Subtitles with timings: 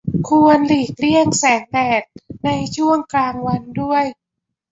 [0.29, 2.03] ควรหลีกเลี่ยงแสงแดด
[2.45, 4.05] ในช่วงกลางวันด้วย